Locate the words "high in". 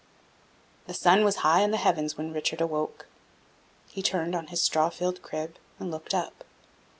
1.45-1.69